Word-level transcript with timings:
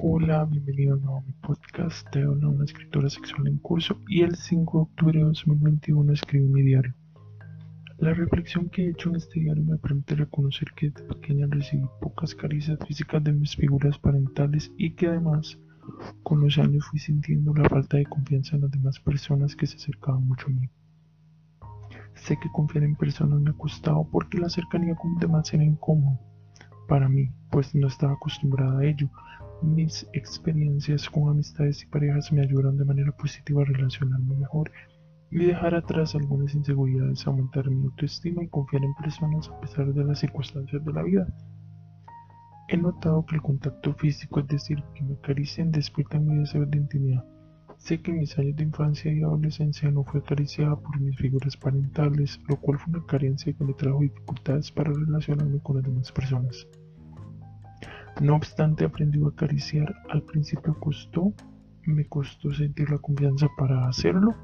Hola, 0.00 0.44
bienvenido 0.44 0.94
a 0.94 1.20
mi 1.22 1.32
podcast. 1.32 2.08
Te 2.12 2.22
habla 2.22 2.46
una 2.46 2.64
escritora 2.64 3.10
sexual 3.10 3.48
en 3.48 3.58
curso 3.58 3.98
y 4.06 4.22
el 4.22 4.36
5 4.36 4.78
de 4.78 4.82
octubre 4.82 5.18
de 5.18 5.24
2021 5.24 6.12
escribí 6.12 6.46
mi 6.46 6.62
diario. 6.62 6.94
La 7.98 8.14
reflexión 8.14 8.68
que 8.68 8.84
he 8.84 8.90
hecho 8.90 9.08
en 9.08 9.16
este 9.16 9.40
diario 9.40 9.64
me 9.64 9.76
permite 9.76 10.14
reconocer 10.14 10.68
que 10.76 10.90
desde 10.90 11.08
pequeña 11.08 11.48
recibí 11.50 11.84
pocas 12.00 12.32
caricias 12.36 12.78
físicas 12.86 13.24
de 13.24 13.32
mis 13.32 13.56
figuras 13.56 13.98
parentales 13.98 14.70
y 14.76 14.94
que 14.94 15.08
además 15.08 15.58
con 16.22 16.42
los 16.42 16.56
años 16.58 16.86
fui 16.86 17.00
sintiendo 17.00 17.52
la 17.52 17.68
falta 17.68 17.96
de 17.96 18.06
confianza 18.06 18.54
en 18.54 18.62
las 18.62 18.70
demás 18.70 19.00
personas 19.00 19.56
que 19.56 19.66
se 19.66 19.78
acercaban 19.78 20.24
mucho 20.28 20.46
a 20.46 20.50
mí. 20.50 20.70
Sé 22.14 22.38
que 22.40 22.48
confiar 22.52 22.84
en 22.84 22.94
personas 22.94 23.40
me 23.40 23.50
ha 23.50 23.54
costado 23.54 24.08
porque 24.12 24.38
la 24.38 24.48
cercanía 24.48 24.94
con 24.94 25.16
demás 25.16 25.52
era 25.52 25.64
incómodo 25.64 26.20
para 26.88 27.08
mí, 27.08 27.30
pues 27.50 27.74
no 27.74 27.86
estaba 27.86 28.14
acostumbrada 28.14 28.80
a 28.80 28.84
ello. 28.84 29.08
Mis 29.62 30.06
experiencias 30.12 31.10
con 31.10 31.30
amistades 31.30 31.82
y 31.82 31.86
parejas 31.86 32.30
me 32.32 32.42
ayudaron 32.42 32.78
de 32.78 32.84
manera 32.84 33.10
positiva 33.10 33.62
a 33.62 33.64
relacionarme 33.64 34.36
mejor 34.36 34.70
y 35.32 35.46
dejar 35.46 35.74
atrás 35.74 36.14
algunas 36.14 36.54
inseguridades, 36.54 37.26
aumentar 37.26 37.68
mi 37.68 37.84
autoestima 37.86 38.44
y 38.44 38.48
confiar 38.48 38.84
en 38.84 38.94
personas 38.94 39.48
a 39.48 39.60
pesar 39.60 39.92
de 39.92 40.04
las 40.04 40.20
circunstancias 40.20 40.84
de 40.84 40.92
la 40.92 41.02
vida. 41.02 41.26
He 42.68 42.76
notado 42.76 43.26
que 43.26 43.34
el 43.34 43.42
contacto 43.42 43.92
físico, 43.94 44.38
es 44.40 44.46
decir, 44.46 44.80
que 44.94 45.02
me 45.02 45.14
acaricien, 45.14 45.72
despierta 45.72 46.20
mi 46.20 46.36
deseo 46.36 46.64
de 46.64 46.78
intimidad. 46.78 47.24
Sé 47.78 48.00
que 48.00 48.12
en 48.12 48.18
mis 48.18 48.38
años 48.38 48.54
de 48.56 48.62
infancia 48.62 49.12
y 49.12 49.22
adolescencia 49.22 49.90
no 49.90 50.04
fue 50.04 50.20
acariciada 50.20 50.76
por 50.76 51.00
mis 51.00 51.16
figuras 51.16 51.56
parentales, 51.56 52.38
lo 52.48 52.60
cual 52.60 52.78
fue 52.78 52.92
una 52.94 53.06
carencia 53.06 53.52
que 53.52 53.64
me 53.64 53.74
trajo 53.74 54.00
dificultades 54.00 54.70
para 54.70 54.92
relacionarme 54.92 55.58
con 55.60 55.76
las 55.76 55.84
demás 55.84 56.12
personas. 56.12 56.66
No 58.20 58.34
obstante, 58.34 58.84
aprendí 58.84 59.22
a 59.22 59.28
acariciar. 59.28 59.94
Al 60.10 60.22
principio 60.22 60.76
costó, 60.80 61.32
me 61.86 62.04
costó 62.06 62.52
sentir 62.52 62.90
la 62.90 62.98
confianza 62.98 63.46
para 63.56 63.88
hacerlo. 63.88 64.34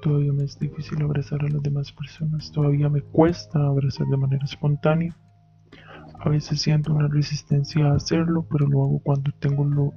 Todavía 0.00 0.32
me 0.32 0.44
es 0.44 0.58
difícil 0.58 1.02
abrazar 1.02 1.42
a 1.44 1.48
las 1.48 1.62
demás 1.62 1.92
personas. 1.92 2.50
Todavía 2.52 2.88
me 2.88 3.02
cuesta 3.02 3.66
abrazar 3.66 4.06
de 4.06 4.16
manera 4.16 4.44
espontánea. 4.44 5.14
A 6.20 6.28
veces 6.30 6.60
siento 6.60 6.94
una 6.94 7.08
resistencia 7.08 7.86
a 7.86 7.96
hacerlo, 7.96 8.46
pero 8.50 8.66
lo 8.66 8.84
hago 8.84 8.98
cuando 9.00 9.30
tengo 9.40 9.64
lo 9.64 9.92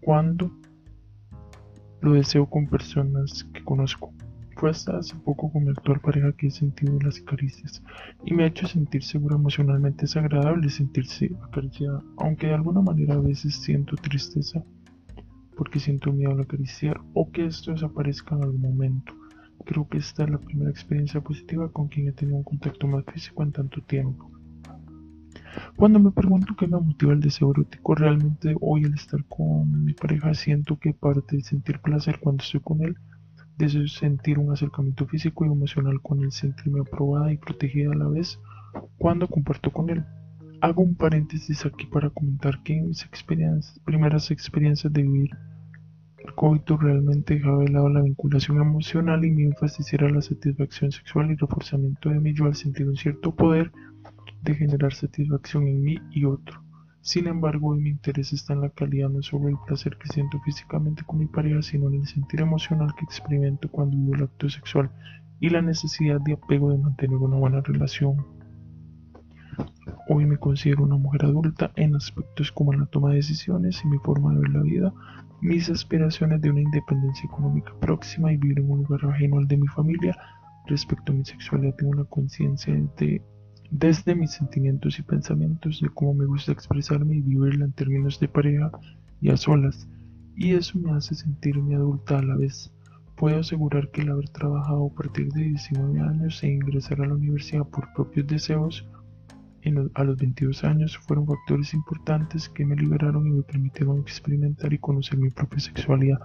cuando 0.00 0.50
lo 2.00 2.14
deseo 2.14 2.48
con 2.48 2.66
personas 2.66 3.44
que 3.52 3.62
conozco. 3.62 4.12
Fue 4.56 4.70
hasta 4.70 4.98
hace 4.98 5.16
poco 5.16 5.50
con 5.50 5.64
mi 5.64 5.70
actual 5.70 6.00
pareja 6.00 6.32
que 6.32 6.48
he 6.48 6.50
sentido 6.50 6.98
las 7.00 7.20
caricias 7.20 7.82
y 8.24 8.34
me 8.34 8.44
ha 8.44 8.46
hecho 8.46 8.66
sentir 8.66 9.02
segura 9.02 9.36
emocionalmente. 9.36 10.04
Es 10.04 10.16
agradable 10.16 10.68
sentirse 10.68 11.30
acariciada, 11.42 12.02
aunque 12.16 12.48
de 12.48 12.54
alguna 12.54 12.80
manera 12.80 13.14
a 13.14 13.20
veces 13.20 13.56
siento 13.56 13.96
tristeza 13.96 14.62
porque 15.56 15.80
siento 15.80 16.12
miedo 16.12 16.32
al 16.32 16.40
acariciar 16.40 17.00
o 17.14 17.30
que 17.30 17.46
esto 17.46 17.72
desaparezca 17.72 18.36
en 18.36 18.42
algún 18.44 18.60
momento. 18.60 19.14
Creo 19.64 19.88
que 19.88 19.98
esta 19.98 20.24
es 20.24 20.30
la 20.30 20.38
primera 20.38 20.70
experiencia 20.70 21.20
positiva 21.20 21.70
con 21.70 21.88
quien 21.88 22.08
he 22.08 22.12
tenido 22.12 22.36
un 22.36 22.42
contacto 22.42 22.86
más 22.86 23.04
físico 23.04 23.42
en 23.42 23.52
tanto 23.52 23.80
tiempo. 23.82 24.30
Cuando 25.76 25.98
me 25.98 26.10
pregunto 26.10 26.54
qué 26.56 26.66
me 26.66 26.80
motiva 26.80 27.12
el 27.12 27.20
deseo 27.20 27.50
erótico, 27.50 27.94
realmente 27.94 28.54
hoy 28.60 28.84
al 28.84 28.94
estar 28.94 29.24
con 29.24 29.84
mi 29.84 29.92
pareja 29.92 30.34
siento 30.34 30.78
que 30.78 30.94
parte 30.94 31.36
de 31.36 31.42
sentir 31.42 31.80
placer 31.80 32.18
cuando 32.20 32.42
estoy 32.42 32.60
con 32.60 32.82
él 32.82 32.96
Deseo 33.62 33.86
sentir 33.86 34.40
un 34.40 34.50
acercamiento 34.50 35.06
físico 35.06 35.44
y 35.44 35.48
emocional 35.48 36.02
con 36.02 36.18
él, 36.24 36.32
sentirme 36.32 36.80
aprobada 36.80 37.32
y 37.32 37.36
protegida 37.36 37.92
a 37.92 37.94
la 37.94 38.08
vez 38.08 38.40
cuando 38.98 39.28
comparto 39.28 39.70
con 39.70 39.88
él. 39.88 40.04
Hago 40.60 40.82
un 40.82 40.96
paréntesis 40.96 41.64
aquí 41.64 41.86
para 41.86 42.10
comentar 42.10 42.60
que 42.64 42.82
mis 42.82 43.04
experiencias, 43.04 43.78
primeras 43.84 44.32
experiencias 44.32 44.92
de 44.92 45.02
vivir 45.02 45.30
el 46.18 46.34
coito 46.34 46.76
realmente 46.76 47.34
dejaba 47.34 47.62
de 47.62 47.68
lado 47.68 47.88
la 47.88 48.02
vinculación 48.02 48.60
emocional 48.60 49.24
y 49.24 49.30
mi 49.30 49.44
énfasis 49.44 49.92
era 49.92 50.10
la 50.10 50.22
satisfacción 50.22 50.90
sexual 50.90 51.30
y 51.30 51.36
reforzamiento 51.36 52.08
de 52.08 52.18
mi 52.18 52.34
yo 52.34 52.46
al 52.46 52.56
sentir 52.56 52.88
un 52.88 52.96
cierto 52.96 53.32
poder 53.32 53.70
de 54.42 54.56
generar 54.56 54.92
satisfacción 54.92 55.68
en 55.68 55.80
mí 55.80 55.98
y 56.10 56.24
otro. 56.24 56.60
Sin 57.02 57.26
embargo, 57.26 57.70
hoy 57.70 57.80
mi 57.80 57.90
interés 57.90 58.32
está 58.32 58.52
en 58.52 58.60
la 58.60 58.70
calidad 58.70 59.10
no 59.10 59.22
solo 59.22 59.48
el 59.48 59.56
placer 59.66 59.98
que 59.98 60.06
siento 60.06 60.38
físicamente 60.40 61.02
con 61.02 61.18
mi 61.18 61.26
pareja, 61.26 61.60
sino 61.60 61.88
en 61.88 61.96
el 61.96 62.06
sentir 62.06 62.40
emocional 62.40 62.94
que 62.94 63.04
experimento 63.04 63.68
cuando 63.68 63.96
vivo 63.96 64.14
el 64.14 64.22
acto 64.22 64.48
sexual 64.48 64.88
y 65.40 65.50
la 65.50 65.62
necesidad 65.62 66.20
de 66.20 66.34
apego 66.34 66.70
de 66.70 66.78
mantener 66.78 67.16
una 67.16 67.36
buena 67.38 67.60
relación. 67.60 68.24
Hoy 70.08 70.26
me 70.26 70.36
considero 70.36 70.84
una 70.84 70.96
mujer 70.96 71.24
adulta 71.24 71.72
en 71.74 71.96
aspectos 71.96 72.52
como 72.52 72.72
la 72.72 72.86
toma 72.86 73.10
de 73.10 73.16
decisiones 73.16 73.82
y 73.84 73.88
mi 73.88 73.98
forma 73.98 74.32
de 74.32 74.40
ver 74.40 74.50
la 74.50 74.62
vida, 74.62 74.94
mis 75.40 75.68
aspiraciones 75.70 76.40
de 76.40 76.50
una 76.50 76.60
independencia 76.60 77.26
económica 77.26 77.72
próxima 77.80 78.32
y 78.32 78.36
vivir 78.36 78.60
en 78.60 78.70
un 78.70 78.84
lugar 78.84 79.04
ajeno 79.10 79.38
al 79.38 79.48
de 79.48 79.56
mi 79.56 79.66
familia. 79.66 80.16
Respecto 80.68 81.10
a 81.10 81.16
mi 81.16 81.24
sexualidad, 81.24 81.74
tengo 81.74 81.90
una 81.90 82.04
conciencia 82.04 82.72
de 82.72 82.78
desde 83.72 84.14
mis 84.14 84.32
sentimientos 84.32 84.98
y 84.98 85.02
pensamientos 85.02 85.80
de 85.80 85.88
cómo 85.88 86.12
me 86.12 86.26
gusta 86.26 86.52
expresarme 86.52 87.16
y 87.16 87.22
vivirla 87.22 87.64
en 87.64 87.72
términos 87.72 88.20
de 88.20 88.28
pareja 88.28 88.70
y 89.22 89.30
a 89.30 89.36
solas, 89.38 89.88
y 90.36 90.52
eso 90.52 90.78
me 90.78 90.92
hace 90.92 91.14
sentirme 91.14 91.74
adulta 91.74 92.18
a 92.18 92.22
la 92.22 92.36
vez. 92.36 92.70
Puedo 93.16 93.40
asegurar 93.40 93.90
que 93.90 94.02
el 94.02 94.10
haber 94.10 94.28
trabajado 94.28 94.86
a 94.86 94.94
partir 94.94 95.32
de 95.32 95.44
19 95.44 96.00
años 96.00 96.42
e 96.42 96.48
ingresar 96.48 97.00
a 97.00 97.06
la 97.06 97.14
universidad 97.14 97.64
por 97.64 97.90
propios 97.94 98.26
deseos 98.26 98.86
a 99.94 100.04
los 100.04 100.16
22 100.16 100.64
años 100.64 100.98
fueron 100.98 101.26
factores 101.26 101.72
importantes 101.72 102.48
que 102.48 102.66
me 102.66 102.76
liberaron 102.76 103.26
y 103.26 103.30
me 103.30 103.42
permitieron 103.42 104.00
experimentar 104.00 104.72
y 104.72 104.78
conocer 104.78 105.18
mi 105.18 105.30
propia 105.30 105.60
sexualidad. 105.60 106.18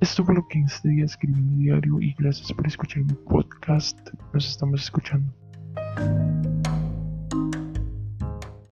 Esto 0.00 0.24
fue 0.24 0.34
lo 0.34 0.46
que 0.48 0.58
en 0.58 0.64
este 0.64 0.88
día 0.88 1.04
escribí 1.04 1.38
en 1.38 1.56
mi 1.56 1.64
diario 1.64 2.00
y 2.00 2.14
gracias 2.14 2.52
por 2.52 2.66
escuchar 2.66 3.04
mi 3.04 3.14
podcast. 3.14 3.98
Nos 4.32 4.48
estamos 4.48 4.82
escuchando. 4.82 5.32